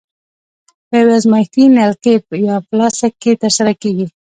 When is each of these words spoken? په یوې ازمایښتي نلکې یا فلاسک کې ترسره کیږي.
په 0.87 0.93
یوې 1.01 1.13
ازمایښتي 1.19 1.63
نلکې 1.77 2.13
یا 2.47 2.55
فلاسک 2.67 3.13
کې 3.21 3.31
ترسره 3.41 3.73
کیږي. 3.81 4.07